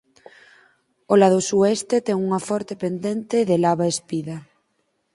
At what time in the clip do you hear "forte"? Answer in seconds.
2.49-2.73